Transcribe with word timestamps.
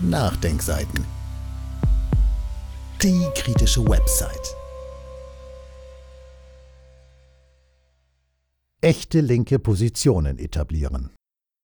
Nachdenkseiten. 0.00 1.04
Die 3.02 3.26
kritische 3.34 3.84
Website. 3.84 4.54
Echte 8.80 9.20
linke 9.20 9.58
Positionen 9.58 10.38
etablieren. 10.38 11.10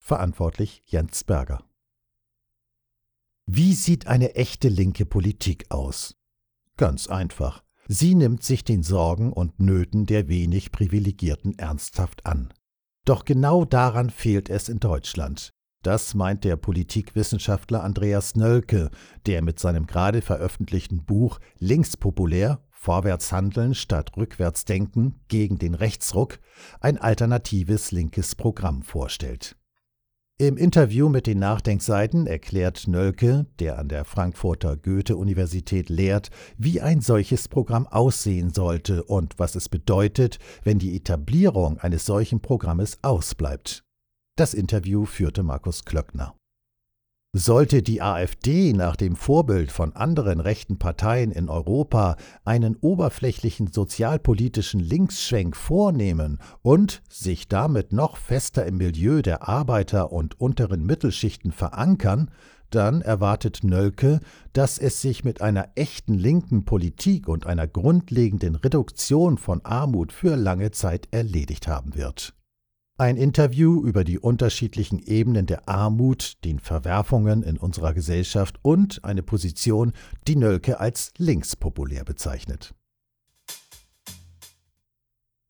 Verantwortlich 0.00 0.82
Jens 0.84 1.22
Berger. 1.22 1.62
Wie 3.46 3.72
sieht 3.72 4.08
eine 4.08 4.34
echte 4.34 4.66
linke 4.66 5.06
Politik 5.06 5.70
aus? 5.70 6.16
Ganz 6.76 7.06
einfach. 7.06 7.62
Sie 7.86 8.16
nimmt 8.16 8.42
sich 8.42 8.64
den 8.64 8.82
Sorgen 8.82 9.32
und 9.32 9.60
Nöten 9.60 10.06
der 10.06 10.26
wenig 10.26 10.72
Privilegierten 10.72 11.56
ernsthaft 11.56 12.26
an. 12.26 12.52
Doch 13.04 13.24
genau 13.24 13.64
daran 13.64 14.10
fehlt 14.10 14.50
es 14.50 14.68
in 14.68 14.80
Deutschland. 14.80 15.53
Das 15.84 16.14
meint 16.14 16.44
der 16.44 16.56
Politikwissenschaftler 16.56 17.84
Andreas 17.84 18.36
Nölke, 18.36 18.90
der 19.26 19.42
mit 19.42 19.58
seinem 19.58 19.86
gerade 19.86 20.22
veröffentlichten 20.22 21.04
Buch 21.04 21.38
Linkspopulär 21.58 22.58
Vorwärts 22.70 23.32
handeln 23.32 23.74
statt 23.74 24.16
rückwärts 24.16 24.64
denken 24.64 25.20
gegen 25.28 25.58
den 25.58 25.74
Rechtsruck 25.74 26.38
ein 26.80 26.96
alternatives 26.96 27.92
linkes 27.92 28.34
Programm 28.34 28.82
vorstellt. 28.82 29.56
Im 30.38 30.56
Interview 30.56 31.10
mit 31.10 31.26
den 31.26 31.38
Nachdenkseiten 31.38 32.26
erklärt 32.26 32.88
Nölke, 32.88 33.44
der 33.58 33.78
an 33.78 33.88
der 33.88 34.06
Frankfurter 34.06 34.76
Goethe-Universität 34.78 35.90
lehrt, 35.90 36.30
wie 36.56 36.80
ein 36.80 37.02
solches 37.02 37.46
Programm 37.48 37.86
aussehen 37.86 38.54
sollte 38.54 39.04
und 39.04 39.38
was 39.38 39.54
es 39.54 39.68
bedeutet, 39.68 40.38
wenn 40.62 40.78
die 40.78 40.96
Etablierung 40.96 41.78
eines 41.78 42.06
solchen 42.06 42.40
Programmes 42.40 42.98
ausbleibt. 43.02 43.83
Das 44.36 44.52
Interview 44.52 45.04
führte 45.04 45.44
Markus 45.44 45.84
Klöckner. 45.84 46.34
Sollte 47.36 47.82
die 47.82 48.02
AfD 48.02 48.72
nach 48.72 48.96
dem 48.96 49.14
Vorbild 49.14 49.70
von 49.70 49.94
anderen 49.94 50.40
rechten 50.40 50.76
Parteien 50.76 51.30
in 51.30 51.48
Europa 51.48 52.16
einen 52.44 52.74
oberflächlichen 52.76 53.72
sozialpolitischen 53.72 54.80
Linksschwenk 54.80 55.56
vornehmen 55.56 56.38
und 56.62 57.02
sich 57.08 57.46
damit 57.46 57.92
noch 57.92 58.16
fester 58.16 58.66
im 58.66 58.76
Milieu 58.76 59.22
der 59.22 59.48
Arbeiter 59.48 60.10
und 60.10 60.40
unteren 60.40 60.84
Mittelschichten 60.84 61.52
verankern, 61.52 62.30
dann 62.70 63.02
erwartet 63.02 63.62
Nölke, 63.62 64.18
dass 64.52 64.78
es 64.78 65.00
sich 65.00 65.22
mit 65.22 65.42
einer 65.42 65.68
echten 65.76 66.14
linken 66.14 66.64
Politik 66.64 67.28
und 67.28 67.46
einer 67.46 67.68
grundlegenden 67.68 68.56
Reduktion 68.56 69.38
von 69.38 69.64
Armut 69.64 70.12
für 70.12 70.34
lange 70.34 70.72
Zeit 70.72 71.06
erledigt 71.12 71.68
haben 71.68 71.94
wird. 71.94 72.34
Ein 72.96 73.16
Interview 73.16 73.84
über 73.84 74.04
die 74.04 74.20
unterschiedlichen 74.20 75.00
Ebenen 75.00 75.46
der 75.46 75.68
Armut, 75.68 76.34
den 76.44 76.60
Verwerfungen 76.60 77.42
in 77.42 77.56
unserer 77.56 77.92
Gesellschaft 77.92 78.60
und 78.62 79.04
eine 79.04 79.24
Position, 79.24 79.92
die 80.28 80.36
Nölke 80.36 80.78
als 80.78 81.10
linkspopulär 81.18 82.04
bezeichnet. 82.04 82.72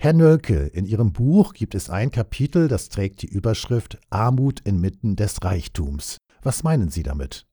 Herr 0.01 0.15
Nölke, 0.15 0.69
in 0.69 0.87
Ihrem 0.87 1.13
Buch 1.13 1.53
gibt 1.53 1.75
es 1.75 1.91
ein 1.91 2.11
Kapitel, 2.11 2.67
das 2.67 2.89
trägt 2.89 3.21
die 3.21 3.29
Überschrift 3.29 3.99
Armut 4.09 4.61
inmitten 4.61 5.15
des 5.15 5.45
Reichtums. 5.45 6.17
Was 6.43 6.63
meinen 6.63 6.89
Sie 6.89 7.03
damit? 7.03 7.47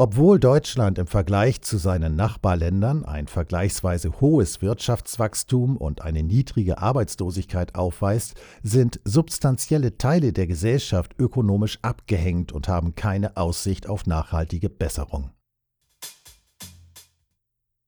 Obwohl 0.00 0.38
Deutschland 0.38 0.96
im 0.96 1.08
Vergleich 1.08 1.60
zu 1.62 1.76
seinen 1.76 2.14
Nachbarländern 2.14 3.04
ein 3.04 3.26
vergleichsweise 3.26 4.20
hohes 4.20 4.62
Wirtschaftswachstum 4.62 5.76
und 5.76 6.02
eine 6.02 6.22
niedrige 6.22 6.78
Arbeitslosigkeit 6.78 7.74
aufweist, 7.74 8.36
sind 8.62 9.00
substanzielle 9.04 9.98
Teile 9.98 10.32
der 10.32 10.46
Gesellschaft 10.46 11.16
ökonomisch 11.18 11.80
abgehängt 11.82 12.52
und 12.52 12.68
haben 12.68 12.94
keine 12.94 13.36
Aussicht 13.36 13.88
auf 13.88 14.06
nachhaltige 14.06 14.70
Besserung. 14.70 15.32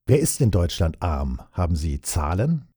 Wer 0.05 0.19
ist 0.19 0.41
in 0.41 0.51
Deutschland 0.51 1.01
arm? 1.01 1.41
Haben 1.53 1.77
Sie 1.77 2.01
Zahlen? 2.01 2.70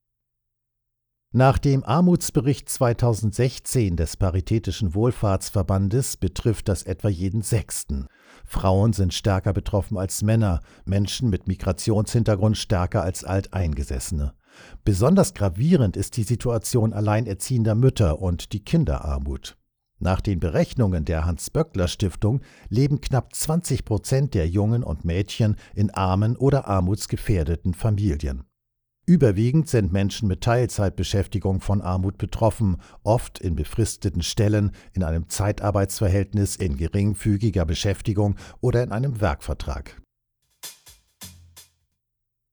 Nach 1.36 1.58
dem 1.58 1.84
Armutsbericht 1.84 2.70
2016 2.70 3.98
des 3.98 4.18
Paritätischen 4.18 4.94
Wohlfahrtsverbandes 4.94 6.16
betrifft 6.16 6.68
das 6.68 6.84
etwa 6.84 7.10
jeden 7.10 7.42
Sechsten. 7.42 8.06
Frauen 8.46 8.94
sind 8.94 9.16
stärker 9.16 9.52
betroffen 9.52 9.98
als 9.98 10.22
Männer, 10.22 10.62
Menschen 10.86 11.32
mit 11.32 11.48
Migrationshintergrund 11.48 12.56
stärker 12.56 13.02
als 13.02 13.24
Alteingesessene. 13.24 14.36
Besonders 14.84 15.34
gravierend 15.34 15.98
ist 15.98 16.18
die 16.18 16.24
Situation 16.24 16.94
alleinerziehender 16.94 17.74
Mütter 17.74 18.22
und 18.22 18.54
die 18.54 18.64
Kinderarmut. 18.64 19.58
Nach 19.98 20.22
den 20.22 20.40
Berechnungen 20.40 21.04
der 21.04 21.26
Hans-Böckler-Stiftung 21.26 22.42
leben 22.70 23.02
knapp 23.02 23.34
20 23.34 23.86
Prozent 23.86 24.36
der 24.36 24.48
Jungen 24.48 24.84
und 24.84 25.04
Mädchen 25.04 25.56
in 25.74 25.90
armen 25.90 26.38
oder 26.38 26.68
armutsgefährdeten 26.68 27.74
Familien. 27.74 28.44
Überwiegend 29.06 29.68
sind 29.68 29.92
Menschen 29.92 30.30
mit 30.30 30.40
Teilzeitbeschäftigung 30.42 31.60
von 31.60 31.82
Armut 31.82 32.18
betroffen, 32.18 32.78
oft 33.04 33.38
in 33.38 33.56
befristeten 33.56 34.22
Stellen, 34.22 34.72
in 34.94 35.04
einem 35.04 35.28
Zeitarbeitsverhältnis, 35.28 36.56
in 36.56 36.78
geringfügiger 36.78 37.66
Beschäftigung 37.66 38.36
oder 38.62 38.82
in 38.82 38.94
einem 38.94 39.20
Werkvertrag. 39.20 40.02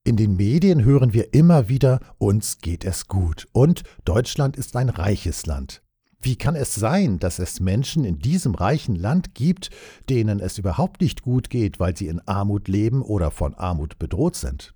In 0.02 0.16
den 0.16 0.34
Medien 0.34 0.84
hören 0.84 1.12
wir 1.12 1.34
immer 1.34 1.68
wieder, 1.68 2.00
uns 2.18 2.58
geht 2.58 2.84
es 2.84 3.06
gut 3.06 3.46
und 3.52 3.84
Deutschland 4.04 4.56
ist 4.56 4.74
ein 4.74 4.88
reiches 4.88 5.46
Land. 5.46 5.82
Wie 6.20 6.34
kann 6.34 6.56
es 6.56 6.74
sein, 6.74 7.20
dass 7.20 7.38
es 7.38 7.60
Menschen 7.60 8.04
in 8.04 8.18
diesem 8.18 8.56
reichen 8.56 8.96
Land 8.96 9.36
gibt, 9.36 9.70
denen 10.08 10.40
es 10.40 10.58
überhaupt 10.58 11.00
nicht 11.00 11.22
gut 11.22 11.48
geht, 11.48 11.78
weil 11.78 11.96
sie 11.96 12.08
in 12.08 12.20
Armut 12.26 12.66
leben 12.66 13.02
oder 13.02 13.30
von 13.30 13.54
Armut 13.54 14.00
bedroht 14.00 14.34
sind? 14.34 14.74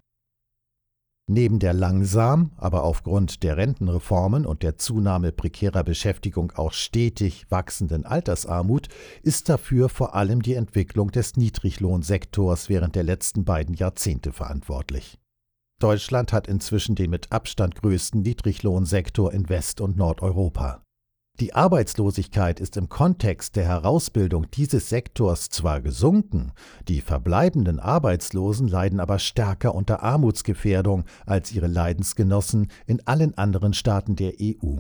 Neben 1.27 1.59
der 1.59 1.73
langsam, 1.73 2.51
aber 2.59 2.85
aufgrund 2.85 3.43
der 3.43 3.57
Rentenreformen 3.57 4.45
und 4.45 4.62
der 4.62 4.77
Zunahme 4.77 5.33
prekärer 5.33 5.83
Beschäftigung 5.83 6.53
auch 6.53 6.73
stetig 6.73 7.47
wachsenden 7.51 8.05
Altersarmut 8.05 8.89
ist 9.23 9.49
dafür 9.49 9.89
vor 9.89 10.15
allem 10.15 10.43
die 10.43 10.53
Entwicklung 10.53 11.11
des 11.11 11.37
Niedriglohnsektors 11.37 12.69
während 12.69 12.95
der 12.95 13.05
letzten 13.05 13.47
beiden 13.47 13.75
Jahrzehnte 13.75 14.33
verantwortlich. 14.33 15.19
Deutschland 15.81 16.35
hat 16.35 16.47
inzwischen 16.47 16.95
den 16.95 17.11
mit 17.11 17.33
Abstand 17.33 17.75
größten 17.77 18.21
Niedriglohnsektor 18.21 19.33
in 19.33 19.49
West- 19.49 19.81
und 19.81 19.97
Nordeuropa. 19.97 20.84
Die 21.41 21.53
Arbeitslosigkeit 21.53 22.61
ist 22.61 22.77
im 22.77 22.89
Kontext 22.89 23.56
der 23.56 23.65
Herausbildung 23.65 24.49
dieses 24.53 24.89
Sektors 24.89 25.49
zwar 25.49 25.81
gesunken, 25.81 26.53
die 26.87 27.00
verbleibenden 27.00 27.81
Arbeitslosen 27.81 28.69
leiden 28.69 29.00
aber 29.00 29.19
stärker 29.19 29.75
unter 29.75 30.05
Armutsgefährdung 30.05 31.05
als 31.27 31.50
ihre 31.50 31.67
Leidensgenossen 31.67 32.71
in 32.87 33.05
allen 33.09 33.37
anderen 33.37 33.75
Staaten 33.75 34.15
der 34.15 34.34
EU. 34.41 34.77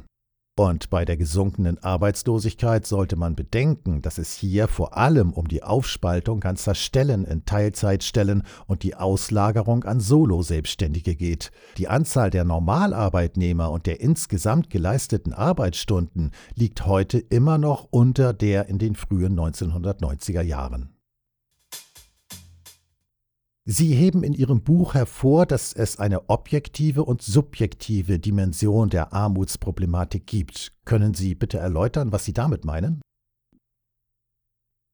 Und 0.56 0.88
bei 0.88 1.04
der 1.04 1.16
gesunkenen 1.16 1.82
Arbeitslosigkeit 1.82 2.86
sollte 2.86 3.16
man 3.16 3.34
bedenken, 3.34 4.02
dass 4.02 4.18
es 4.18 4.34
hier 4.34 4.68
vor 4.68 4.96
allem 4.96 5.32
um 5.32 5.48
die 5.48 5.64
Aufspaltung 5.64 6.38
ganzer 6.38 6.76
Stellen 6.76 7.24
in 7.24 7.44
Teilzeitstellen 7.44 8.44
und 8.68 8.84
die 8.84 8.94
Auslagerung 8.94 9.82
an 9.82 9.98
Solo-Selbstständige 9.98 11.16
geht. 11.16 11.50
Die 11.76 11.88
Anzahl 11.88 12.30
der 12.30 12.44
Normalarbeitnehmer 12.44 13.72
und 13.72 13.86
der 13.86 14.00
insgesamt 14.00 14.70
geleisteten 14.70 15.32
Arbeitsstunden 15.32 16.30
liegt 16.54 16.86
heute 16.86 17.18
immer 17.18 17.58
noch 17.58 17.88
unter 17.90 18.32
der 18.32 18.68
in 18.68 18.78
den 18.78 18.94
frühen 18.94 19.36
1990er 19.36 20.42
Jahren. 20.42 20.93
Sie 23.66 23.94
heben 23.94 24.22
in 24.22 24.34
Ihrem 24.34 24.62
Buch 24.62 24.92
hervor, 24.92 25.46
dass 25.46 25.72
es 25.72 25.98
eine 25.98 26.28
objektive 26.28 27.02
und 27.02 27.22
subjektive 27.22 28.18
Dimension 28.18 28.90
der 28.90 29.14
Armutsproblematik 29.14 30.26
gibt. 30.26 30.72
Können 30.84 31.14
Sie 31.14 31.34
bitte 31.34 31.56
erläutern, 31.56 32.12
was 32.12 32.26
Sie 32.26 32.34
damit 32.34 32.66
meinen? 32.66 33.00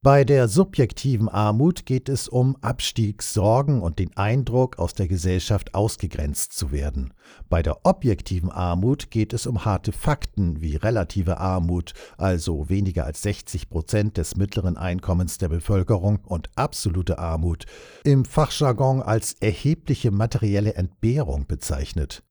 Bei 0.02 0.24
der 0.24 0.48
subjektiven 0.48 1.28
Armut 1.28 1.84
geht 1.84 2.08
es 2.08 2.26
um 2.26 2.56
Abstiegssorgen 2.62 3.82
und 3.82 3.98
den 3.98 4.16
Eindruck, 4.16 4.78
aus 4.78 4.94
der 4.94 5.08
Gesellschaft 5.08 5.74
ausgegrenzt 5.74 6.54
zu 6.54 6.72
werden. 6.72 7.12
Bei 7.50 7.62
der 7.62 7.84
objektiven 7.84 8.50
Armut 8.50 9.10
geht 9.10 9.34
es 9.34 9.46
um 9.46 9.66
harte 9.66 9.92
Fakten 9.92 10.62
wie 10.62 10.76
relative 10.76 11.36
Armut, 11.36 11.92
also 12.16 12.70
weniger 12.70 13.04
als 13.04 13.20
60 13.20 13.68
Prozent 13.68 14.16
des 14.16 14.36
mittleren 14.36 14.78
Einkommens 14.78 15.36
der 15.36 15.50
Bevölkerung 15.50 16.20
und 16.24 16.48
absolute 16.56 17.18
Armut, 17.18 17.66
im 18.02 18.24
Fachjargon 18.24 19.02
als 19.02 19.34
erhebliche 19.34 20.10
materielle 20.10 20.76
Entbehrung 20.76 21.46
bezeichnet. 21.46 22.22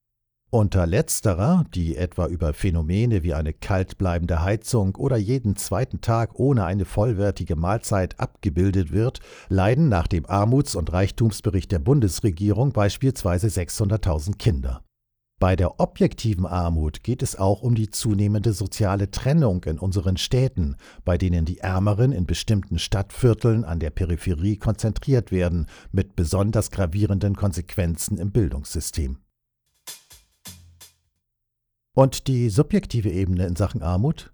Unter 0.52 0.88
letzterer, 0.88 1.64
die 1.76 1.96
etwa 1.96 2.26
über 2.26 2.54
Phänomene 2.54 3.22
wie 3.22 3.36
eine 3.36 3.54
kaltbleibende 3.54 4.42
Heizung 4.42 4.96
oder 4.96 5.16
jeden 5.16 5.56
zweiten 5.56 6.02
Tag 6.02 6.40
ohne 6.40 6.66
eine 6.66 6.86
vollwertige 6.86 7.56
Mahlzeit 7.56 8.20
abgebildet 8.20 8.92
wird, 8.92 9.20
leiden 9.50 9.90
nach 9.90 10.08
dem 10.08 10.26
Armuts- 10.26 10.74
und 10.74 10.92
Reichtumsbericht 10.92 11.72
der 11.72 11.78
Bundesregierung 11.78 12.72
beispielsweise 12.72 13.46
600.000 13.46 14.40
Kinder. 14.40 14.82
Bei 15.40 15.56
der 15.56 15.80
objektiven 15.80 16.48
Armut 16.48 17.04
geht 17.04 17.22
es 17.22 17.36
auch 17.36 17.62
um 17.62 17.76
die 17.76 17.92
zunehmende 17.92 18.52
soziale 18.52 19.12
Trennung 19.12 19.64
in 19.66 19.78
unseren 19.78 20.18
Städten, 20.18 20.78
bei 21.06 21.20
denen 21.20 21.46
die 21.46 21.60
Ärmeren 21.60 22.12
in 22.12 22.26
bestimmten 22.26 22.80
Stadtvierteln 22.80 23.66
an 23.66 23.80
der 23.80 23.92
Peripherie 23.92 24.58
konzentriert 24.58 25.32
werden, 25.32 25.68
mit 25.92 26.16
besonders 26.16 26.72
gravierenden 26.72 27.36
Konsequenzen 27.36 28.18
im 28.18 28.32
Bildungssystem. 28.32 29.20
Und 31.96 32.28
die 32.28 32.50
subjektive 32.50 33.10
Ebene 33.10 33.46
in 33.46 33.56
Sachen 33.56 33.82
Armut? 33.82 34.32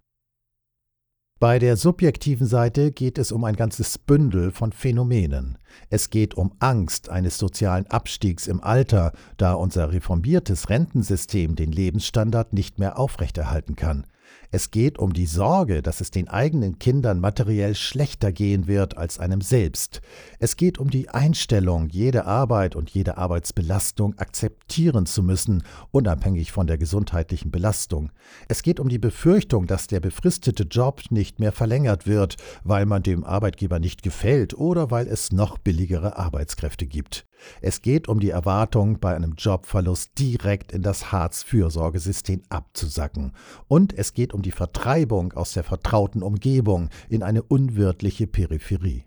Bei 1.38 1.60
der 1.60 1.76
subjektiven 1.76 2.48
Seite 2.48 2.92
geht 2.94 3.18
es 3.18 3.34
um 3.34 3.44
ein 3.44 3.58
ganzes 3.58 3.98
Bündel 3.98 4.52
von 4.52 4.72
Phänomenen. 4.72 5.58
Es 5.90 6.10
geht 6.10 6.36
um 6.36 6.56
Angst 6.60 7.10
eines 7.10 7.38
sozialen 7.38 7.86
Abstiegs 7.88 8.48
im 8.48 8.64
Alter, 8.64 9.12
da 9.36 9.54
unser 9.54 9.92
reformiertes 9.92 10.70
Rentensystem 10.70 11.56
den 11.58 11.74
Lebensstandard 11.74 12.54
nicht 12.54 12.80
mehr 12.80 12.98
aufrechterhalten 12.98 13.76
kann. 13.76 14.08
Es 14.52 14.72
geht 14.72 15.00
um 15.00 15.14
die 15.14 15.26
Sorge, 15.26 15.82
dass 15.82 16.02
es 16.02 16.12
den 16.12 16.28
eigenen 16.28 16.80
Kindern 16.80 17.20
materiell 17.20 17.76
schlechter 17.76 18.32
gehen 18.32 18.68
wird 18.68 18.98
als 18.98 19.20
einem 19.20 19.42
selbst. 19.42 20.02
Es 20.40 20.56
geht 20.58 20.78
um 20.78 20.90
die 20.90 21.10
Einstellung, 21.10 21.90
jede 21.90 22.26
Arbeit 22.26 22.76
und 22.76 22.90
jede 22.90 23.18
Arbeitsbelastung 23.18 24.18
akzeptieren 24.18 25.06
zu 25.06 25.24
müssen, 25.24 25.64
unabhängig 25.92 26.52
von 26.52 26.68
der 26.68 26.78
gesundheitlichen 26.78 27.52
Belastung. 27.52 28.12
Es 28.48 28.64
geht 28.64 28.80
um 28.80 28.90
die 28.90 29.00
Befürchtung, 29.00 29.68
dass 29.68 29.88
der 29.88 30.00
befristete 30.00 30.64
Job 30.64 31.04
nicht 31.10 31.40
mehr 31.40 31.52
verlängert 31.52 32.08
wird, 32.08 32.36
weil 32.64 32.86
man 32.86 33.04
dem 33.04 33.24
Arbeitgeber 33.24 33.80
nicht 33.80 34.04
gefällt 34.04 34.54
oder 34.54 34.92
weil 34.92 35.08
es 35.08 35.32
noch 35.32 35.58
billigere 35.58 36.18
Arbeitskräfte 36.18 36.86
gibt. 36.86 37.26
Es 37.62 37.82
geht 37.82 38.08
um 38.08 38.20
die 38.20 38.30
Erwartung, 38.30 39.00
bei 39.00 39.16
einem 39.16 39.36
Jobverlust 39.38 40.12
direkt 40.18 40.72
in 40.72 40.82
das 40.82 41.12
Hartz-Fürsorgesystem 41.12 42.44
abzusacken. 42.50 43.34
Und 43.68 43.94
es 43.98 44.14
geht 44.14 44.34
um 44.34 44.42
die 44.42 44.52
Vertreibung 44.52 45.34
aus 45.34 45.54
der 45.54 45.64
vertrauten 45.64 46.24
Umgebung 46.24 46.90
in 47.10 47.24
eine 47.24 47.44
unwirtliche 47.44 48.28
Peripherie. 48.28 49.06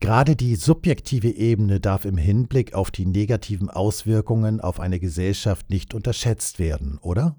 Gerade 0.00 0.36
die 0.36 0.56
subjektive 0.56 1.30
Ebene 1.30 1.80
darf 1.80 2.04
im 2.04 2.18
Hinblick 2.18 2.74
auf 2.74 2.90
die 2.90 3.06
negativen 3.06 3.70
Auswirkungen 3.70 4.60
auf 4.60 4.78
eine 4.78 5.00
Gesellschaft 5.00 5.70
nicht 5.70 5.94
unterschätzt 5.94 6.58
werden, 6.58 6.98
oder? 6.98 7.36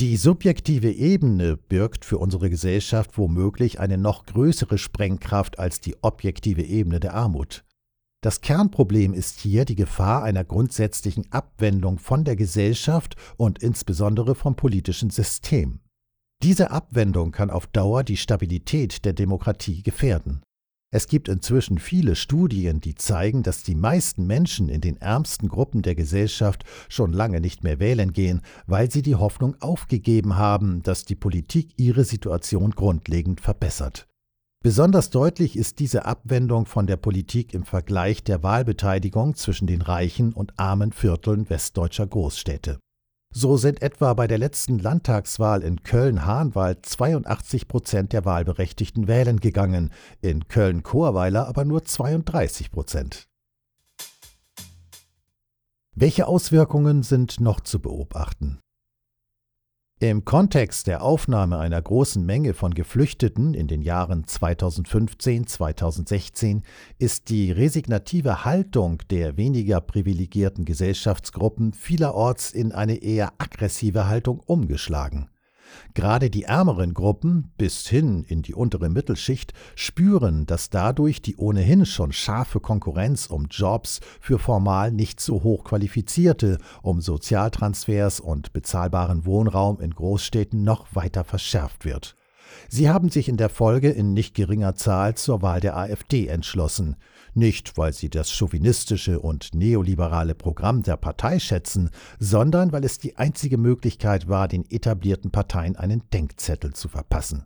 Die 0.00 0.16
subjektive 0.16 0.90
Ebene 0.90 1.58
birgt 1.58 2.06
für 2.06 2.16
unsere 2.16 2.48
Gesellschaft 2.48 3.18
womöglich 3.18 3.80
eine 3.80 3.98
noch 3.98 4.24
größere 4.24 4.78
Sprengkraft 4.78 5.58
als 5.58 5.82
die 5.82 5.94
objektive 6.02 6.62
Ebene 6.62 7.00
der 7.00 7.12
Armut. 7.12 7.64
Das 8.22 8.40
Kernproblem 8.40 9.12
ist 9.12 9.40
hier 9.40 9.66
die 9.66 9.74
Gefahr 9.74 10.22
einer 10.22 10.42
grundsätzlichen 10.42 11.30
Abwendung 11.30 11.98
von 11.98 12.24
der 12.24 12.36
Gesellschaft 12.36 13.16
und 13.36 13.62
insbesondere 13.62 14.34
vom 14.34 14.56
politischen 14.56 15.10
System. 15.10 15.80
Diese 16.42 16.70
Abwendung 16.70 17.30
kann 17.30 17.50
auf 17.50 17.66
Dauer 17.66 18.02
die 18.02 18.16
Stabilität 18.16 19.04
der 19.04 19.12
Demokratie 19.12 19.82
gefährden. 19.82 20.40
Es 20.92 21.06
gibt 21.06 21.28
inzwischen 21.28 21.78
viele 21.78 22.16
Studien, 22.16 22.80
die 22.80 22.96
zeigen, 22.96 23.44
dass 23.44 23.62
die 23.62 23.76
meisten 23.76 24.26
Menschen 24.26 24.68
in 24.68 24.80
den 24.80 24.96
ärmsten 25.00 25.48
Gruppen 25.48 25.82
der 25.82 25.94
Gesellschaft 25.94 26.64
schon 26.88 27.12
lange 27.12 27.40
nicht 27.40 27.62
mehr 27.62 27.78
wählen 27.78 28.12
gehen, 28.12 28.40
weil 28.66 28.90
sie 28.90 29.02
die 29.02 29.14
Hoffnung 29.14 29.54
aufgegeben 29.60 30.36
haben, 30.36 30.82
dass 30.82 31.04
die 31.04 31.14
Politik 31.14 31.74
ihre 31.76 32.02
Situation 32.02 32.72
grundlegend 32.72 33.40
verbessert. 33.40 34.08
Besonders 34.64 35.10
deutlich 35.10 35.56
ist 35.56 35.78
diese 35.78 36.06
Abwendung 36.06 36.66
von 36.66 36.88
der 36.88 36.96
Politik 36.96 37.54
im 37.54 37.64
Vergleich 37.64 38.24
der 38.24 38.42
Wahlbeteiligung 38.42 39.36
zwischen 39.36 39.68
den 39.68 39.82
reichen 39.82 40.32
und 40.32 40.58
armen 40.58 40.92
Vierteln 40.92 41.48
westdeutscher 41.48 42.08
Großstädte. 42.08 42.80
So 43.32 43.56
sind 43.56 43.80
etwa 43.80 44.12
bei 44.14 44.26
der 44.26 44.38
letzten 44.38 44.80
Landtagswahl 44.80 45.62
in 45.62 45.84
Köln-Hahnwald 45.84 46.84
82 46.84 47.68
Prozent 47.68 48.12
der 48.12 48.24
Wahlberechtigten 48.24 49.06
wählen 49.06 49.38
gegangen, 49.38 49.92
in 50.20 50.48
Köln-Chorweiler 50.48 51.46
aber 51.46 51.64
nur 51.64 51.84
32 51.84 52.72
Prozent. 52.72 53.28
Welche 55.94 56.26
Auswirkungen 56.26 57.02
sind 57.04 57.40
noch 57.40 57.60
zu 57.60 57.78
beobachten? 57.78 58.58
Im 60.02 60.24
Kontext 60.24 60.86
der 60.86 61.02
Aufnahme 61.02 61.58
einer 61.58 61.82
großen 61.82 62.24
Menge 62.24 62.54
von 62.54 62.72
Geflüchteten 62.72 63.52
in 63.52 63.68
den 63.68 63.82
Jahren 63.82 64.24
2015-2016 64.24 66.62
ist 66.98 67.28
die 67.28 67.52
resignative 67.52 68.46
Haltung 68.46 69.02
der 69.10 69.36
weniger 69.36 69.82
privilegierten 69.82 70.64
Gesellschaftsgruppen 70.64 71.74
vielerorts 71.74 72.52
in 72.52 72.72
eine 72.72 72.96
eher 72.96 73.34
aggressive 73.36 74.08
Haltung 74.08 74.40
umgeschlagen. 74.40 75.28
Gerade 75.94 76.30
die 76.30 76.44
ärmeren 76.44 76.94
Gruppen 76.94 77.52
bis 77.56 77.86
hin 77.88 78.24
in 78.24 78.42
die 78.42 78.54
untere 78.54 78.88
Mittelschicht 78.88 79.52
spüren, 79.74 80.46
dass 80.46 80.70
dadurch 80.70 81.22
die 81.22 81.36
ohnehin 81.36 81.86
schon 81.86 82.12
scharfe 82.12 82.60
Konkurrenz 82.60 83.26
um 83.26 83.46
Jobs 83.50 84.00
für 84.20 84.38
formal 84.38 84.92
nicht 84.92 85.20
so 85.20 85.42
hoch 85.42 85.64
qualifizierte, 85.64 86.58
um 86.82 87.00
Sozialtransfers 87.00 88.20
und 88.20 88.52
bezahlbaren 88.52 89.26
Wohnraum 89.26 89.80
in 89.80 89.90
Großstädten 89.90 90.64
noch 90.64 90.94
weiter 90.94 91.24
verschärft 91.24 91.84
wird. 91.84 92.16
Sie 92.68 92.88
haben 92.88 93.10
sich 93.10 93.28
in 93.28 93.36
der 93.36 93.48
Folge 93.48 93.90
in 93.90 94.12
nicht 94.12 94.34
geringer 94.34 94.74
Zahl 94.74 95.14
zur 95.14 95.42
Wahl 95.42 95.60
der 95.60 95.76
AfD 95.76 96.26
entschlossen, 96.26 96.96
nicht 97.34 97.76
weil 97.78 97.92
sie 97.92 98.10
das 98.10 98.30
chauvinistische 98.30 99.20
und 99.20 99.54
neoliberale 99.54 100.34
Programm 100.34 100.82
der 100.82 100.96
Partei 100.96 101.38
schätzen, 101.38 101.90
sondern 102.18 102.72
weil 102.72 102.84
es 102.84 102.98
die 102.98 103.16
einzige 103.16 103.58
Möglichkeit 103.58 104.28
war, 104.28 104.48
den 104.48 104.64
etablierten 104.70 105.30
Parteien 105.30 105.76
einen 105.76 106.02
Denkzettel 106.10 106.72
zu 106.72 106.88
verpassen. 106.88 107.44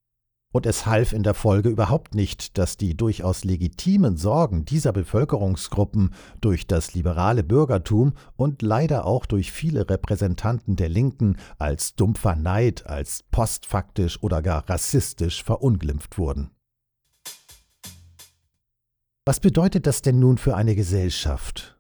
Und 0.55 0.67
es 0.67 0.87
half 0.87 1.13
in 1.13 1.25
der 1.25 1.35
Folge 1.35 1.69
überhaupt 1.69 2.15
nicht, 2.15 2.59
dass 2.59 2.77
die 2.77 2.97
durchaus 2.97 3.43
legitimen 3.43 4.17
Sorgen 4.17 4.65
dieser 4.65 4.93
Bevölkerungsgruppen 4.93 6.15
durch 6.41 6.69
das 6.69 6.95
liberale 6.95 7.43
Bürgertum 7.43 8.13
und 8.37 8.63
leider 8.63 9.05
auch 9.05 9.27
durch 9.27 9.51
viele 9.51 9.91
Repräsentanten 9.91 10.77
der 10.77 10.89
Linken 10.89 11.39
als 11.59 11.97
dumpfer 11.97 12.37
Neid, 12.37 12.87
als 12.87 13.25
postfaktisch 13.33 14.23
oder 14.23 14.43
gar 14.43 14.71
rassistisch 14.71 15.43
verunglimpft 15.43 16.19
wurden. 16.19 16.54
Was 19.27 19.41
bedeutet 19.41 19.87
das 19.87 20.03
denn 20.03 20.19
nun 20.19 20.37
für 20.37 20.55
eine 20.55 20.75
Gesellschaft? 20.75 21.79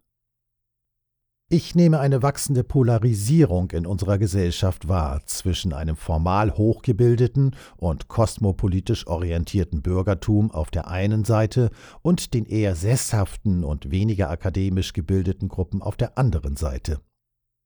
Ich 1.51 1.75
nehme 1.75 2.01
eine 2.01 2.23
wachsende 2.23 2.65
Polarisierung 2.65 3.71
in 3.73 3.85
unserer 3.85 4.17
Gesellschaft 4.17 4.89
wahr 4.89 5.21
zwischen 5.27 5.75
einem 5.75 5.95
formal 5.95 6.57
hochgebildeten 6.57 7.55
und 7.77 8.09
kosmopolitisch 8.09 9.07
orientierten 9.07 9.83
Bürgertum 9.83 10.51
auf 10.53 10.71
der 10.71 10.89
einen 10.89 11.25
Seite 11.25 11.69
und 12.01 12.33
den 12.33 12.47
eher 12.47 12.75
sesshaften 12.75 13.63
und 13.63 13.91
weniger 13.91 14.31
akademisch 14.31 14.95
gebildeten 14.95 15.49
Gruppen 15.49 15.83
auf 15.83 15.99
der 15.99 16.17
anderen 16.17 16.57
Seite. 16.57 17.03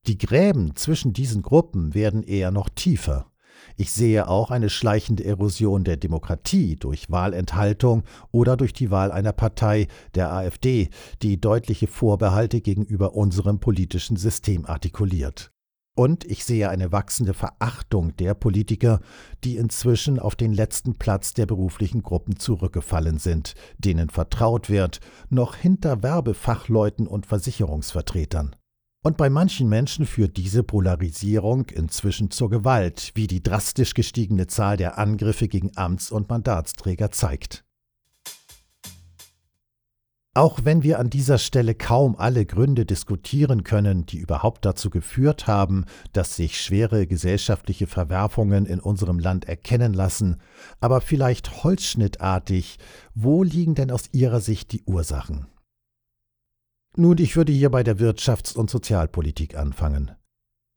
Die 0.09 0.19
Gräben 0.19 0.75
zwischen 0.75 1.13
diesen 1.13 1.43
Gruppen 1.43 1.95
werden 1.95 2.25
eher 2.25 2.51
noch 2.51 2.69
tiefer. 2.69 3.31
Ich 3.77 3.93
sehe 3.93 4.29
auch 4.29 4.51
eine 4.51 4.71
schleichende 4.71 5.25
Erosion 5.25 5.85
der 5.85 5.97
Demokratie 5.97 6.77
durch 6.77 7.11
Wahlenthaltung 7.11 8.03
oder 8.33 8.57
durch 8.57 8.73
die 8.73 8.91
Wahl 8.91 9.13
einer 9.13 9.33
Partei, 9.33 9.89
der 10.15 10.33
AfD, 10.33 10.91
die 11.23 11.41
deutliche 11.41 11.87
Vorbehalte 11.87 12.61
gegenüber 12.61 13.15
unserem 13.15 13.61
politischen 13.61 14.17
System 14.17 14.67
artikuliert. 14.67 15.53
Und 15.99 16.25
ich 16.25 16.45
sehe 16.45 16.71
eine 16.71 16.93
wachsende 16.93 17.35
Verachtung 17.35 18.15
der 18.19 18.35
Politiker, 18.35 19.01
die 19.43 19.57
inzwischen 19.57 20.21
auf 20.21 20.37
den 20.37 20.53
letzten 20.53 20.95
Platz 20.95 21.35
der 21.35 21.45
beruflichen 21.45 22.05
Gruppen 22.05 22.39
zurückgefallen 22.39 23.19
sind, 23.19 23.55
denen 23.79 24.09
vertraut 24.09 24.71
wird, 24.71 25.01
noch 25.29 25.57
hinter 25.57 26.05
Werbefachleuten 26.05 27.09
und 27.09 27.27
Versicherungsvertretern. 27.27 28.55
Und 29.09 29.17
bei 29.17 29.31
manchen 29.31 29.71
Menschen 29.71 30.05
führt 30.05 30.37
diese 30.37 30.63
Polarisierung 30.63 31.71
inzwischen 31.71 32.31
zur 32.31 32.51
Gewalt, 32.51 33.13
wie 33.15 33.27
die 33.27 33.43
drastisch 33.43 33.95
gestiegene 33.95 34.49
Zahl 34.49 34.77
der 34.77 34.99
Angriffe 34.99 35.49
gegen 35.49 35.71
Amts- 35.79 36.13
und 36.13 36.29
Mandatsträger 36.29 37.11
zeigt. 37.11 37.65
Auch 40.35 40.61
wenn 40.65 40.83
wir 40.83 40.99
an 40.99 41.09
dieser 41.09 41.39
Stelle 41.39 41.75
kaum 41.75 42.17
alle 42.17 42.45
Gründe 42.45 42.85
diskutieren 42.85 43.65
können, 43.65 44.05
die 44.05 44.19
überhaupt 44.19 44.67
dazu 44.67 44.91
geführt 44.91 45.47
haben, 45.47 45.87
dass 46.13 46.37
sich 46.37 46.61
schwere 46.61 47.07
gesellschaftliche 47.07 47.87
Verwerfungen 47.87 48.67
in 48.67 48.79
unserem 48.79 49.19
Land 49.19 49.47
erkennen 49.47 49.95
lassen, 49.95 50.37
aber 50.81 51.01
vielleicht 51.01 51.65
holzschnittartig, 51.65 52.77
wo 53.15 53.43
liegen 53.43 53.75
denn 53.75 53.91
aus 53.91 54.11
Ihrer 54.13 54.43
Sicht 54.43 54.73
die 54.73 54.83
Ursachen? 54.83 55.47
Nun, 57.01 57.17
ich 57.19 57.37
würde 57.37 57.53
hier 57.53 57.71
bei 57.71 57.85
der 57.85 57.99
Wirtschafts- 57.99 58.57
und 58.57 58.71
Sozialpolitik 58.71 59.57
anfangen. 59.57 60.11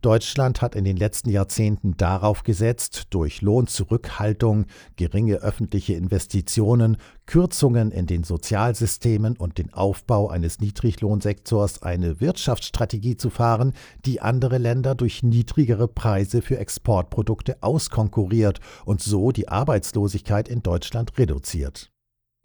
Deutschland 0.03 0.61
hat 0.61 0.75
in 0.75 0.83
den 0.83 0.95
letzten 0.95 1.31
Jahrzehnten 1.31 1.97
darauf 1.97 2.43
gesetzt, 2.43 3.07
durch 3.09 3.41
Lohnzurückhaltung, 3.41 4.67
geringe 4.97 5.37
öffentliche 5.37 5.95
Investitionen, 5.95 6.97
Kürzungen 7.25 7.89
in 7.89 8.05
den 8.05 8.23
Sozialsystemen 8.23 9.35
und 9.35 9.57
den 9.57 9.73
Aufbau 9.73 10.29
eines 10.29 10.59
Niedriglohnsektors 10.59 11.81
eine 11.81 12.21
Wirtschaftsstrategie 12.21 13.17
zu 13.17 13.31
fahren, 13.31 13.73
die 14.05 14.21
andere 14.21 14.59
Länder 14.59 14.93
durch 14.93 15.23
niedrigere 15.23 15.87
Preise 15.87 16.43
für 16.43 16.59
Exportprodukte 16.59 17.63
auskonkurriert 17.63 18.59
und 18.85 19.01
so 19.01 19.31
die 19.31 19.47
Arbeitslosigkeit 19.47 20.49
in 20.49 20.61
Deutschland 20.61 21.17
reduziert. 21.17 21.90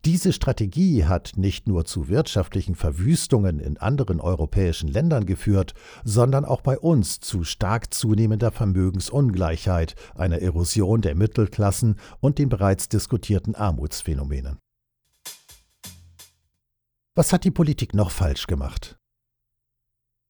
Diese 0.06 0.32
Strategie 0.32 1.04
hat 1.06 1.32
nicht 1.34 1.66
nur 1.66 1.84
zu 1.84 2.06
wirtschaftlichen 2.06 2.76
Verwüstungen 2.76 3.58
in 3.58 3.76
anderen 3.76 4.20
europäischen 4.20 4.86
Ländern 4.86 5.26
geführt, 5.26 5.74
sondern 6.04 6.44
auch 6.44 6.60
bei 6.60 6.78
uns 6.78 7.18
zu 7.18 7.42
stark 7.42 7.92
zunehmender 7.92 8.52
Vermögensungleichheit, 8.52 9.96
einer 10.14 10.38
Erosion 10.38 11.00
der 11.00 11.16
Mittelklassen 11.16 11.96
und 12.20 12.38
den 12.38 12.48
bereits 12.48 12.88
diskutierten 12.88 13.56
Armutsphänomenen. 13.56 14.58
Was 17.16 17.32
hat 17.32 17.42
die 17.42 17.50
Politik 17.50 17.92
noch 17.92 18.12
falsch 18.12 18.46
gemacht? 18.46 19.00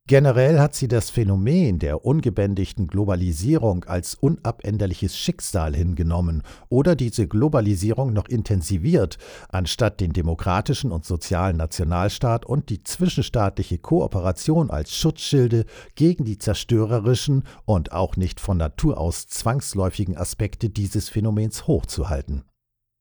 Generell 0.09 0.61
hat 0.61 0.77
sie 0.77 0.87
das 0.87 1.11
Phänomen 1.11 1.81
der 1.81 2.05
ungebändigten 2.05 2.87
Globalisierung 2.87 3.83
als 3.87 4.15
unabänderliches 4.15 5.17
Schicksal 5.17 5.75
hingenommen 5.75 6.45
oder 6.69 6.95
diese 6.95 7.27
Globalisierung 7.27 8.13
noch 8.13 8.29
intensiviert, 8.29 9.19
anstatt 9.49 10.01
den 10.01 10.13
demokratischen 10.13 10.93
und 10.93 11.05
sozialen 11.05 11.57
Nationalstaat 11.57 12.47
und 12.47 12.69
die 12.71 12.85
zwischenstaatliche 12.85 13.79
Kooperation 13.79 14.71
als 14.71 14.95
Schutzschilde 14.95 15.65
gegen 15.97 16.25
die 16.25 16.39
zerstörerischen 16.39 17.43
und 17.65 17.91
auch 17.91 18.17
nicht 18.17 18.39
von 18.39 18.59
Natur 18.59 18.99
aus 18.99 19.27
zwangsläufigen 19.27 20.17
Aspekte 20.17 20.71
dieses 20.71 21.09
Phänomens 21.09 21.67
hochzuhalten. 21.67 22.45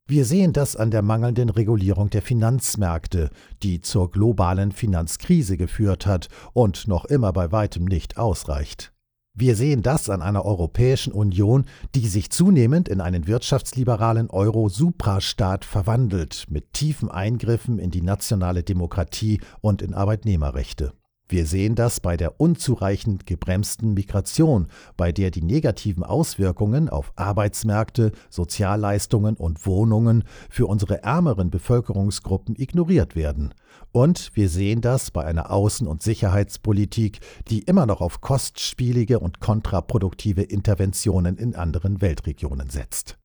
Wir 0.08 0.26
sehen 0.26 0.54
das 0.54 0.76
an 0.76 0.92
der 0.92 1.02
mangelnden 1.02 1.50
Regulierung 1.50 2.12
der 2.12 2.22
Finanzmärkte, 2.22 3.32
die 3.64 3.82
zur 3.82 4.12
globalen 4.12 4.72
Finanzkrise 4.72 5.58
geführt 5.58 6.06
hat 6.06 6.28
und 6.54 6.88
noch 6.88 7.06
immer 7.06 7.34
bei 7.34 7.52
weitem 7.52 7.86
nicht 7.86 8.16
ausreicht. 8.20 8.94
Wir 9.34 9.56
sehen 9.56 9.82
das 9.82 10.12
an 10.12 10.22
einer 10.22 10.46
Europäischen 10.46 11.12
Union, 11.12 11.66
die 11.96 12.08
sich 12.08 12.30
zunehmend 12.30 12.88
in 12.88 13.02
einen 13.02 13.26
wirtschaftsliberalen 13.26 14.30
Euro-Suprastaat 14.30 15.66
verwandelt, 15.66 16.46
mit 16.50 16.74
tiefen 16.74 17.10
Eingriffen 17.10 17.80
in 17.80 17.90
die 17.90 18.04
nationale 18.04 18.62
Demokratie 18.62 19.42
und 19.60 19.82
in 19.82 19.96
Arbeitnehmerrechte. 19.96 20.94
Wir 21.28 21.48
sehen 21.48 21.74
das 21.74 22.00
bei 22.00 22.18
der 22.18 22.40
unzureichend 22.40 23.26
gebremsten 23.26 23.96
Migration, 23.96 24.68
bei 24.96 25.12
der 25.12 25.32
die 25.32 25.42
negativen 25.42 26.04
Auswirkungen 26.04 26.88
auf 26.88 27.14
Arbeitsmärkte, 27.16 28.12
Sozialleistungen 28.30 29.36
und 29.36 29.66
Wohnungen 29.66 30.24
für 30.52 30.68
unsere 30.68 31.02
ärmeren 31.02 31.50
Bevölkerungsgruppen 31.50 32.56
ignoriert 32.56 33.16
werden. 33.16 33.56
Und 33.92 34.32
wir 34.36 34.50
sehen 34.50 34.82
das 34.82 35.10
bei 35.10 35.26
einer 35.26 35.52
Außen- 35.52 35.88
und 35.88 36.04
Sicherheitspolitik, 36.04 37.20
die 37.50 37.60
immer 37.60 37.88
noch 37.88 38.02
auf 38.02 38.22
kostspielige 38.22 39.20
und 39.20 39.40
kontraproduktive 39.40 40.44
Interventionen 40.44 41.38
in 41.38 41.56
anderen 41.56 42.02
Weltregionen 42.02 42.70
setzt. 42.70 43.18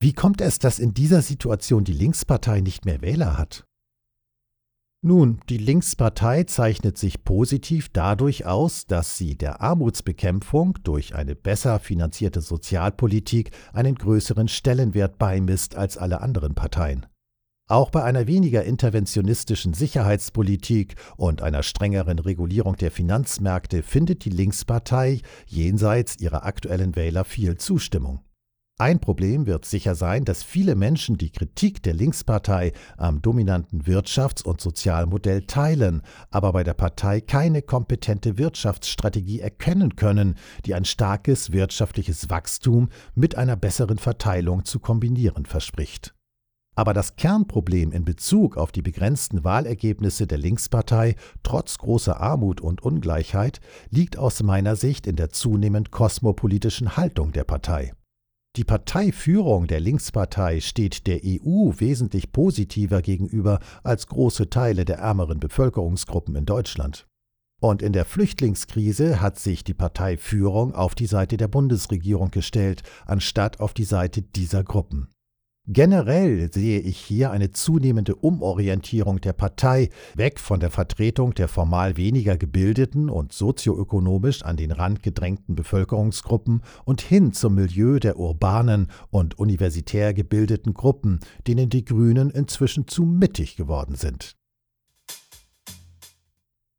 Wie 0.00 0.12
kommt 0.12 0.40
es, 0.40 0.58
dass 0.58 0.78
in 0.78 0.94
dieser 0.94 1.22
Situation 1.22 1.84
die 1.84 1.92
Linkspartei 1.92 2.60
nicht 2.60 2.84
mehr 2.84 3.02
Wähler 3.02 3.36
hat? 3.36 3.66
Nun, 5.06 5.38
die 5.50 5.58
Linkspartei 5.58 6.44
zeichnet 6.44 6.96
sich 6.96 7.24
positiv 7.24 7.90
dadurch 7.92 8.46
aus, 8.46 8.86
dass 8.86 9.18
sie 9.18 9.36
der 9.36 9.60
Armutsbekämpfung 9.60 10.78
durch 10.82 11.14
eine 11.14 11.34
besser 11.34 11.78
finanzierte 11.78 12.40
Sozialpolitik 12.40 13.50
einen 13.74 13.96
größeren 13.96 14.48
Stellenwert 14.48 15.18
beimisst 15.18 15.76
als 15.76 15.98
alle 15.98 16.22
anderen 16.22 16.54
Parteien. 16.54 17.04
Auch 17.68 17.90
bei 17.90 18.02
einer 18.02 18.26
weniger 18.26 18.64
interventionistischen 18.64 19.74
Sicherheitspolitik 19.74 20.94
und 21.18 21.42
einer 21.42 21.62
strengeren 21.62 22.18
Regulierung 22.18 22.76
der 22.76 22.90
Finanzmärkte 22.90 23.82
findet 23.82 24.24
die 24.24 24.30
Linkspartei 24.30 25.20
jenseits 25.44 26.18
ihrer 26.18 26.46
aktuellen 26.46 26.96
Wähler 26.96 27.26
viel 27.26 27.58
Zustimmung. 27.58 28.20
Ein 28.76 28.98
Problem 28.98 29.46
wird 29.46 29.66
sicher 29.66 29.94
sein, 29.94 30.24
dass 30.24 30.42
viele 30.42 30.74
Menschen 30.74 31.16
die 31.16 31.30
Kritik 31.30 31.80
der 31.84 31.94
Linkspartei 31.94 32.72
am 32.96 33.22
dominanten 33.22 33.84
Wirtschafts- 33.84 34.42
und 34.42 34.60
Sozialmodell 34.60 35.42
teilen, 35.42 36.02
aber 36.32 36.52
bei 36.52 36.64
der 36.64 36.74
Partei 36.74 37.20
keine 37.20 37.62
kompetente 37.62 38.36
Wirtschaftsstrategie 38.36 39.38
erkennen 39.38 39.94
können, 39.94 40.34
die 40.66 40.74
ein 40.74 40.84
starkes 40.84 41.52
wirtschaftliches 41.52 42.30
Wachstum 42.30 42.88
mit 43.14 43.36
einer 43.36 43.54
besseren 43.54 43.98
Verteilung 43.98 44.64
zu 44.64 44.80
kombinieren 44.80 45.46
verspricht. 45.46 46.12
Aber 46.74 46.94
das 46.94 47.14
Kernproblem 47.14 47.92
in 47.92 48.04
Bezug 48.04 48.56
auf 48.56 48.72
die 48.72 48.82
begrenzten 48.82 49.44
Wahlergebnisse 49.44 50.26
der 50.26 50.38
Linkspartei 50.38 51.14
trotz 51.44 51.78
großer 51.78 52.20
Armut 52.20 52.60
und 52.60 52.82
Ungleichheit 52.82 53.60
liegt 53.90 54.18
aus 54.18 54.42
meiner 54.42 54.74
Sicht 54.74 55.06
in 55.06 55.14
der 55.14 55.30
zunehmend 55.30 55.92
kosmopolitischen 55.92 56.96
Haltung 56.96 57.30
der 57.30 57.44
Partei. 57.44 57.92
Die 58.56 58.62
Parteiführung 58.62 59.66
der 59.66 59.80
Linkspartei 59.80 60.60
steht 60.60 61.08
der 61.08 61.22
EU 61.24 61.72
wesentlich 61.78 62.30
positiver 62.30 63.02
gegenüber 63.02 63.58
als 63.82 64.06
große 64.06 64.48
Teile 64.48 64.84
der 64.84 64.98
ärmeren 64.98 65.40
Bevölkerungsgruppen 65.40 66.36
in 66.36 66.46
Deutschland. 66.46 67.08
Und 67.60 67.82
in 67.82 67.92
der 67.92 68.04
Flüchtlingskrise 68.04 69.20
hat 69.20 69.40
sich 69.40 69.64
die 69.64 69.74
Parteiführung 69.74 70.72
auf 70.72 70.94
die 70.94 71.06
Seite 71.06 71.36
der 71.36 71.48
Bundesregierung 71.48 72.30
gestellt, 72.30 72.84
anstatt 73.06 73.58
auf 73.58 73.74
die 73.74 73.84
Seite 73.84 74.22
dieser 74.22 74.62
Gruppen. 74.62 75.08
Generell 75.66 76.52
sehe 76.52 76.78
ich 76.80 76.98
hier 76.98 77.30
eine 77.30 77.50
zunehmende 77.50 78.16
Umorientierung 78.16 79.22
der 79.22 79.32
Partei 79.32 79.88
weg 80.14 80.38
von 80.38 80.60
der 80.60 80.70
Vertretung 80.70 81.32
der 81.32 81.48
formal 81.48 81.96
weniger 81.96 82.36
gebildeten 82.36 83.08
und 83.08 83.32
sozioökonomisch 83.32 84.42
an 84.42 84.58
den 84.58 84.72
Rand 84.72 85.02
gedrängten 85.02 85.54
Bevölkerungsgruppen 85.54 86.60
und 86.84 87.00
hin 87.00 87.32
zum 87.32 87.54
Milieu 87.54 87.98
der 87.98 88.18
urbanen 88.18 88.88
und 89.08 89.38
universitär 89.38 90.12
gebildeten 90.12 90.74
Gruppen, 90.74 91.20
denen 91.46 91.70
die 91.70 91.86
Grünen 91.86 92.28
inzwischen 92.28 92.86
zu 92.86 93.04
mittig 93.04 93.56
geworden 93.56 93.94
sind. 93.94 94.36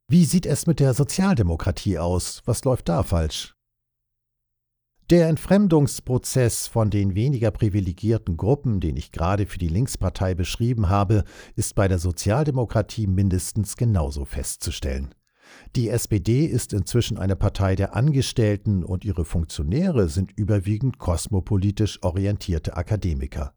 Wie 0.06 0.24
sieht 0.24 0.46
es 0.46 0.68
mit 0.68 0.78
der 0.78 0.94
Sozialdemokratie 0.94 1.98
aus? 1.98 2.40
Was 2.44 2.62
läuft 2.62 2.88
da 2.88 3.02
falsch? 3.02 3.55
Der 5.08 5.28
Entfremdungsprozess 5.28 6.66
von 6.66 6.90
den 6.90 7.14
weniger 7.14 7.52
privilegierten 7.52 8.36
Gruppen, 8.36 8.80
den 8.80 8.96
ich 8.96 9.12
gerade 9.12 9.46
für 9.46 9.58
die 9.58 9.68
Linkspartei 9.68 10.34
beschrieben 10.34 10.88
habe, 10.88 11.22
ist 11.54 11.76
bei 11.76 11.86
der 11.86 12.00
Sozialdemokratie 12.00 13.06
mindestens 13.06 13.76
genauso 13.76 14.24
festzustellen. 14.24 15.14
Die 15.76 15.90
SPD 15.90 16.44
ist 16.46 16.72
inzwischen 16.72 17.18
eine 17.18 17.36
Partei 17.36 17.76
der 17.76 17.94
Angestellten 17.94 18.82
und 18.82 19.04
ihre 19.04 19.24
Funktionäre 19.24 20.08
sind 20.08 20.32
überwiegend 20.32 20.98
kosmopolitisch 20.98 22.02
orientierte 22.02 22.76
Akademiker. 22.76 23.54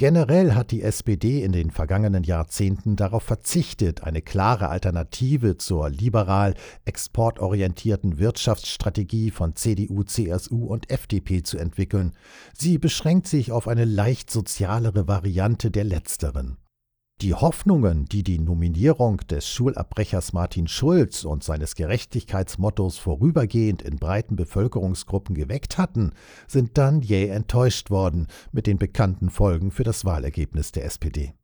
Generell 0.00 0.54
hat 0.54 0.70
die 0.70 0.80
SPD 0.80 1.44
in 1.44 1.52
den 1.52 1.70
vergangenen 1.70 2.24
Jahrzehnten 2.24 2.96
darauf 2.96 3.22
verzichtet, 3.22 4.02
eine 4.02 4.22
klare 4.22 4.70
Alternative 4.70 5.58
zur 5.58 5.90
liberal 5.90 6.54
exportorientierten 6.86 8.18
Wirtschaftsstrategie 8.18 9.30
von 9.30 9.56
CDU, 9.56 10.02
CSU 10.02 10.64
und 10.64 10.90
FDP 10.90 11.42
zu 11.42 11.58
entwickeln. 11.58 12.14
Sie 12.54 12.78
beschränkt 12.78 13.26
sich 13.26 13.52
auf 13.52 13.68
eine 13.68 13.84
leicht 13.84 14.30
sozialere 14.30 15.06
Variante 15.06 15.70
der 15.70 15.84
letzteren. 15.84 16.56
Die 17.20 17.34
Hoffnungen, 17.34 18.06
die 18.06 18.22
die 18.22 18.38
Nominierung 18.38 19.18
des 19.18 19.46
Schulabbrechers 19.46 20.32
Martin 20.32 20.66
Schulz 20.66 21.24
und 21.24 21.44
seines 21.44 21.74
Gerechtigkeitsmottos 21.74 22.96
vorübergehend 22.96 23.82
in 23.82 23.96
breiten 23.96 24.36
Bevölkerungsgruppen 24.36 25.34
geweckt 25.34 25.76
hatten, 25.76 26.12
sind 26.48 26.78
dann 26.78 27.02
jäh 27.02 27.28
enttäuscht 27.28 27.90
worden 27.90 28.26
mit 28.52 28.66
den 28.66 28.78
bekannten 28.78 29.28
Folgen 29.28 29.70
für 29.70 29.84
das 29.84 30.06
Wahlergebnis 30.06 30.72
der 30.72 30.86
SPD. 30.86 31.34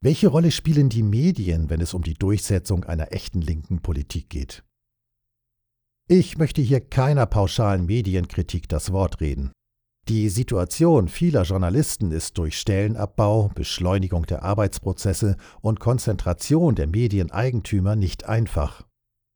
Welche 0.00 0.28
Rolle 0.28 0.50
spielen 0.50 0.88
die 0.88 1.02
Medien, 1.02 1.68
wenn 1.68 1.82
es 1.82 1.92
um 1.92 2.00
die 2.00 2.14
Durchsetzung 2.14 2.84
einer 2.84 3.12
echten 3.12 3.42
linken 3.42 3.82
Politik 3.82 4.30
geht? 4.30 4.64
Ich 6.08 6.38
möchte 6.38 6.62
hier 6.62 6.80
keiner 6.80 7.26
pauschalen 7.26 7.84
Medienkritik 7.84 8.66
das 8.66 8.92
Wort 8.92 9.20
reden. 9.20 9.52
Die 10.10 10.28
Situation 10.28 11.06
vieler 11.06 11.42
Journalisten 11.42 12.10
ist 12.10 12.36
durch 12.36 12.58
Stellenabbau, 12.58 13.48
Beschleunigung 13.54 14.26
der 14.26 14.42
Arbeitsprozesse 14.42 15.36
und 15.60 15.78
Konzentration 15.78 16.74
der 16.74 16.88
Medieneigentümer 16.88 17.94
nicht 17.94 18.28
einfach. 18.28 18.84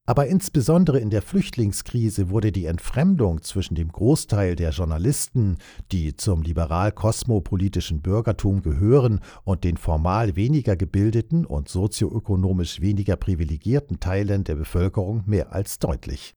Aber 0.04 0.26
insbesondere 0.26 0.98
in 0.98 1.10
der 1.10 1.22
Flüchtlingskrise 1.22 2.28
wurde 2.28 2.50
die 2.50 2.64
Entfremdung 2.64 3.40
zwischen 3.42 3.76
dem 3.76 3.92
Großteil 3.92 4.56
der 4.56 4.70
Journalisten, 4.70 5.58
die 5.92 6.16
zum 6.16 6.42
liberal-kosmopolitischen 6.42 8.02
Bürgertum 8.02 8.62
gehören, 8.62 9.20
und 9.44 9.62
den 9.62 9.76
formal 9.76 10.34
weniger 10.34 10.74
gebildeten 10.74 11.46
und 11.46 11.68
sozioökonomisch 11.68 12.80
weniger 12.80 13.14
privilegierten 13.14 14.00
Teilen 14.00 14.42
der 14.42 14.56
Bevölkerung 14.56 15.22
mehr 15.26 15.52
als 15.52 15.78
deutlich. 15.78 16.34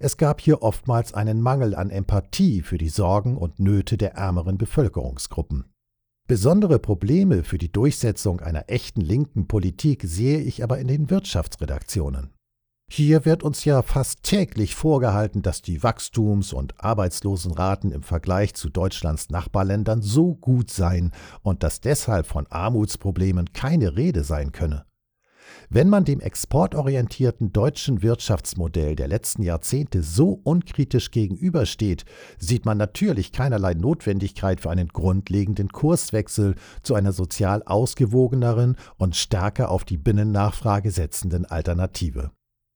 Es 0.00 0.16
gab 0.16 0.40
hier 0.40 0.62
oftmals 0.62 1.12
einen 1.12 1.40
Mangel 1.40 1.74
an 1.74 1.90
Empathie 1.90 2.62
für 2.62 2.78
die 2.78 2.88
Sorgen 2.88 3.36
und 3.36 3.58
Nöte 3.58 3.98
der 3.98 4.14
ärmeren 4.14 4.56
Bevölkerungsgruppen. 4.56 5.64
Besondere 6.28 6.78
Probleme 6.78 7.42
für 7.42 7.58
die 7.58 7.72
Durchsetzung 7.72 8.40
einer 8.40 8.68
echten 8.68 9.00
linken 9.00 9.48
Politik 9.48 10.02
sehe 10.04 10.38
ich 10.40 10.62
aber 10.62 10.78
in 10.78 10.86
den 10.86 11.10
Wirtschaftsredaktionen. 11.10 12.30
Hier 12.90 13.24
wird 13.24 13.42
uns 13.42 13.64
ja 13.64 13.82
fast 13.82 14.22
täglich 14.22 14.74
vorgehalten, 14.74 15.42
dass 15.42 15.62
die 15.62 15.82
Wachstums- 15.82 16.54
und 16.54 16.80
Arbeitslosenraten 16.82 17.90
im 17.92 18.02
Vergleich 18.02 18.54
zu 18.54 18.70
Deutschlands 18.70 19.30
Nachbarländern 19.30 20.00
so 20.00 20.34
gut 20.34 20.70
seien 20.70 21.12
und 21.42 21.62
dass 21.62 21.80
deshalb 21.80 22.26
von 22.26 22.46
Armutsproblemen 22.46 23.52
keine 23.52 23.96
Rede 23.96 24.22
sein 24.22 24.52
könne. 24.52 24.87
Wenn 25.70 25.88
man 25.88 26.04
dem 26.04 26.20
exportorientierten 26.20 27.52
deutschen 27.52 28.02
Wirtschaftsmodell 28.02 28.96
der 28.96 29.08
letzten 29.08 29.42
Jahrzehnte 29.42 30.02
so 30.02 30.40
unkritisch 30.44 31.10
gegenübersteht, 31.10 32.04
sieht 32.38 32.64
man 32.64 32.78
natürlich 32.78 33.32
keinerlei 33.32 33.74
Notwendigkeit 33.74 34.60
für 34.60 34.70
einen 34.70 34.88
grundlegenden 34.88 35.68
Kurswechsel 35.68 36.54
zu 36.82 36.94
einer 36.94 37.12
sozial 37.12 37.62
ausgewogeneren 37.64 38.76
und 38.96 39.16
stärker 39.16 39.70
auf 39.70 39.84
die 39.84 39.98
Binnennachfrage 39.98 40.90
setzenden 40.90 41.44
Alternative. 41.44 42.30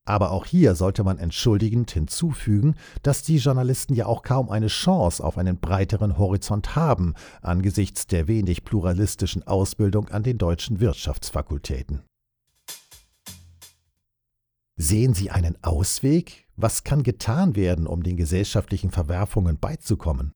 Aber 0.05 0.31
auch 0.31 0.45
hier 0.45 0.75
sollte 0.75 1.03
man 1.03 1.17
entschuldigend 1.17 1.89
hinzufügen, 1.91 2.75
dass 3.03 3.23
die 3.23 3.37
Journalisten 3.37 3.93
ja 3.93 4.05
auch 4.05 4.21
kaum 4.21 4.49
eine 4.49 4.67
Chance 4.67 5.23
auf 5.23 5.37
einen 5.37 5.59
breiteren 5.59 6.17
Horizont 6.17 6.75
haben 6.75 7.13
angesichts 7.41 8.05
der 8.05 8.27
wenig 8.27 8.65
pluralistischen 8.65 9.47
Ausbildung 9.47 10.09
an 10.09 10.23
den 10.23 10.37
deutschen 10.37 10.81
Wirtschaftsfakultäten. 10.81 12.03
Sehen 14.85 15.13
Sie 15.13 15.31
einen 15.31 15.57
Ausweg? 15.63 16.45
Was 16.57 16.83
kann 16.83 17.03
getan 17.03 17.55
werden, 17.55 17.87
um 17.87 18.03
den 18.03 18.17
gesellschaftlichen 18.17 18.91
Verwerfungen 18.91 19.57
beizukommen? 19.57 20.33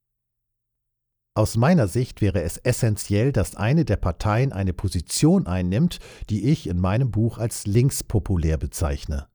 Aus 1.36 1.58
meiner 1.58 1.90
Sicht 1.90 2.22
wäre 2.22 2.42
es 2.44 2.56
essentiell, 2.56 3.34
dass 3.34 3.58
eine 3.58 3.84
der 3.84 3.98
Parteien 3.98 4.54
eine 4.54 4.72
Position 4.72 5.48
einnimmt, 5.48 6.00
die 6.30 6.50
ich 6.50 6.68
in 6.68 6.80
meinem 6.80 7.12
Buch 7.12 7.40
als 7.40 7.68
linkspopulär 7.68 8.58
bezeichne. 8.58 9.28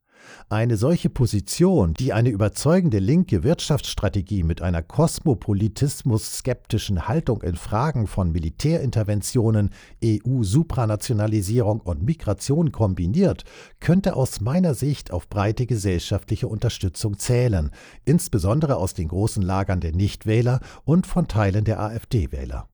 Eine 0.48 0.76
solche 0.76 1.08
Position, 1.08 1.94
die 1.94 2.12
eine 2.12 2.28
überzeugende 2.28 2.98
linke 2.98 3.42
Wirtschaftsstrategie 3.42 4.42
mit 4.42 4.60
einer 4.62 4.82
kosmopolitismus-skeptischen 4.82 7.08
Haltung 7.08 7.42
in 7.42 7.56
Fragen 7.56 8.06
von 8.06 8.32
Militärinterventionen, 8.32 9.70
EU-Supranationalisierung 10.04 11.80
und 11.80 12.02
Migration 12.02 12.72
kombiniert, 12.72 13.44
könnte 13.80 14.16
aus 14.16 14.40
meiner 14.40 14.74
Sicht 14.74 15.10
auf 15.10 15.28
breite 15.28 15.66
gesellschaftliche 15.66 16.48
Unterstützung 16.48 17.18
zählen, 17.18 17.70
insbesondere 18.04 18.76
aus 18.76 18.94
den 18.94 19.08
großen 19.08 19.42
Lagern 19.42 19.80
der 19.80 19.92
Nichtwähler 19.92 20.60
und 20.84 21.06
von 21.06 21.28
Teilen 21.28 21.64
der 21.64 21.80
AfD-Wähler. 21.80 22.68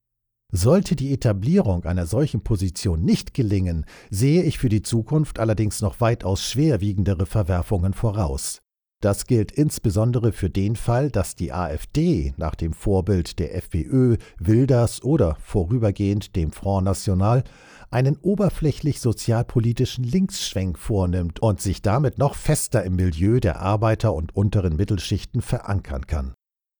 Sollte 0.51 0.97
die 0.97 1.13
Etablierung 1.13 1.85
einer 1.85 2.07
solchen 2.07 2.43
Position 2.43 3.05
nicht 3.05 3.35
gelingen, 3.35 3.85
sehe 4.11 4.43
ich 4.43 4.59
für 4.59 4.71
die 4.71 4.81
Zukunft 4.81 5.39
allerdings 5.39 5.83
noch 5.83 6.01
weitaus 6.01 6.43
schwerwiegendere 6.43 7.27
Verwerfungen 7.27 7.93
voraus. 7.93 8.63
Das 9.01 9.27
gilt 9.27 9.53
insbesondere 9.53 10.33
für 10.33 10.49
den 10.49 10.75
Fall, 10.75 11.11
dass 11.11 11.37
die 11.37 11.53
AfD 11.53 12.33
nach 12.37 12.55
dem 12.55 12.73
Vorbild 12.73 13.39
der 13.39 13.55
FPÖ, 13.55 14.17
Wilders 14.39 15.05
oder 15.05 15.37
vorübergehend 15.41 16.35
dem 16.35 16.51
Front 16.51 16.87
National 16.87 17.45
einen 17.91 18.17
oberflächlich 18.17 19.01
sozialpolitischen 19.01 20.03
Linksschwenk 20.03 20.79
vornimmt 20.79 21.41
und 21.41 21.61
sich 21.61 21.83
damit 21.83 22.19
noch 22.19 22.35
fester 22.35 22.83
im 22.85 22.97
Milieu 22.97 23.39
der 23.39 23.61
Arbeiter- 23.61 24.15
und 24.15 24.35
unteren 24.35 24.77
Mittelschichten 24.77 25.43
verankern 25.43 26.07
kann. 26.07 26.35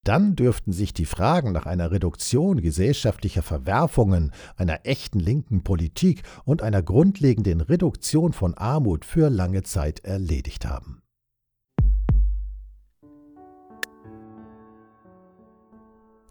Dann 0.05 0.35
dürften 0.35 0.71
sich 0.71 0.93
die 0.93 1.05
Fragen 1.05 1.51
nach 1.51 1.65
einer 1.65 1.91
Reduktion 1.91 2.61
gesellschaftlicher 2.61 3.41
Verwerfungen, 3.41 4.31
einer 4.55 4.85
echten 4.85 5.19
linken 5.19 5.63
Politik 5.63 6.23
und 6.45 6.61
einer 6.61 6.81
grundlegenden 6.81 7.61
Reduktion 7.61 8.33
von 8.33 8.53
Armut 8.53 9.03
für 9.05 9.29
lange 9.29 9.63
Zeit 9.63 9.99
erledigt 10.05 10.65
haben. 10.65 11.01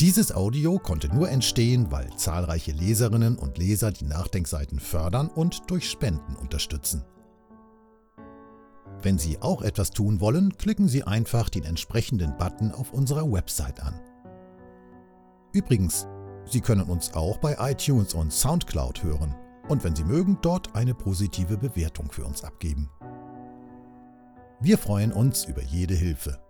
Dieses 0.01 0.33
Audio 0.33 0.79
konnte 0.79 1.13
nur 1.13 1.29
entstehen, 1.29 1.91
weil 1.91 2.09
zahlreiche 2.17 2.71
Leserinnen 2.71 3.37
und 3.37 3.59
Leser 3.59 3.91
die 3.91 4.05
Nachdenkseiten 4.05 4.79
fördern 4.79 5.29
und 5.29 5.71
durch 5.73 5.91
Spenden 5.91 6.37
unterstützen. 6.37 7.03
Wenn 9.03 9.19
Sie 9.19 9.41
auch 9.41 9.63
etwas 9.63 9.91
tun 9.91 10.21
wollen, 10.21 10.57
klicken 10.59 10.89
Sie 10.89 11.05
einfach 11.05 11.49
den 11.49 11.65
entsprechenden 11.65 12.37
Button 12.37 12.73
auf 12.73 12.93
unserer 12.93 13.31
Website 13.31 13.81
an. 13.81 14.01
Übrigens, 15.53 16.07
Sie 16.45 16.61
können 16.61 16.83
uns 16.83 17.15
auch 17.15 17.39
bei 17.39 17.57
iTunes 17.61 18.15
und 18.15 18.33
SoundCloud 18.33 19.03
hören 19.03 19.35
und 19.69 19.85
wenn 19.85 19.95
Sie 19.95 20.05
mögen, 20.05 20.39
dort 20.43 20.75
eine 20.75 20.95
positive 20.95 21.59
Bewertung 21.59 22.11
für 22.11 22.25
uns 22.25 22.43
abgeben. 22.43 22.91
Wir 24.61 24.79
freuen 24.79 25.13
uns 25.13 25.45
über 25.45 25.63
jede 25.63 25.95
Hilfe. 25.95 26.41